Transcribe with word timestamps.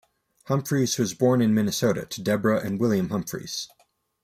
Humphries 0.45 0.97
was 0.97 1.13
born 1.13 1.43
in 1.43 1.53
Minnesota 1.53 2.07
to 2.07 2.21
Debra 2.23 2.61
and 2.65 2.79
William 2.79 3.09
Humphries. 3.09 3.67